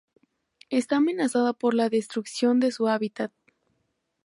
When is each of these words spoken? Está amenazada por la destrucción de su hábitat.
Está 0.71 0.95
amenazada 0.95 1.53
por 1.53 1.75
la 1.75 1.87
destrucción 1.87 2.59
de 2.59 2.71
su 2.71 2.87
hábitat. 2.87 3.31